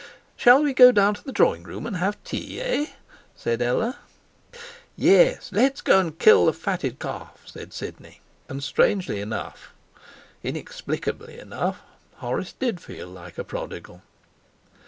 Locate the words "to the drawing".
1.13-1.61